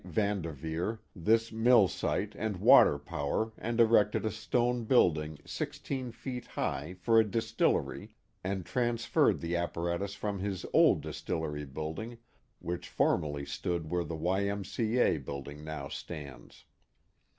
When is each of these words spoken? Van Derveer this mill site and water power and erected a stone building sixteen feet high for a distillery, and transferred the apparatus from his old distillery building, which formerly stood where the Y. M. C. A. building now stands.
Van 0.03 0.41
Derveer 0.41 0.97
this 1.15 1.51
mill 1.51 1.87
site 1.87 2.33
and 2.33 2.57
water 2.57 2.97
power 2.97 3.51
and 3.55 3.79
erected 3.79 4.25
a 4.25 4.31
stone 4.31 4.83
building 4.83 5.37
sixteen 5.45 6.11
feet 6.11 6.47
high 6.47 6.95
for 6.99 7.19
a 7.19 7.23
distillery, 7.23 8.09
and 8.43 8.65
transferred 8.65 9.39
the 9.41 9.55
apparatus 9.55 10.15
from 10.15 10.39
his 10.39 10.65
old 10.73 11.01
distillery 11.01 11.65
building, 11.65 12.17
which 12.57 12.89
formerly 12.89 13.45
stood 13.45 13.91
where 13.91 14.03
the 14.03 14.15
Y. 14.15 14.45
M. 14.45 14.65
C. 14.65 14.97
A. 14.97 15.19
building 15.19 15.63
now 15.63 15.87
stands. 15.87 16.65